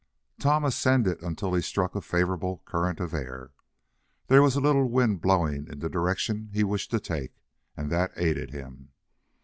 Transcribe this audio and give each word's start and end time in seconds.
Tom 0.39 0.65
ascended 0.65 1.21
until 1.21 1.53
he 1.53 1.61
struck 1.61 1.93
a 1.93 2.01
favorable 2.01 2.63
current 2.65 2.99
of 2.99 3.13
air. 3.13 3.51
There 4.29 4.41
was 4.41 4.55
a 4.55 4.59
little 4.59 4.89
wind 4.89 5.21
blowing 5.21 5.67
in 5.67 5.77
the 5.77 5.89
direction 5.91 6.49
he 6.51 6.63
wished 6.63 6.89
to 6.89 6.99
take, 6.99 7.35
and 7.77 7.91
that 7.91 8.11
aided 8.15 8.49
him. 8.49 8.93